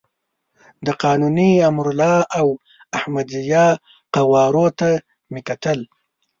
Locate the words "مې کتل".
5.31-5.79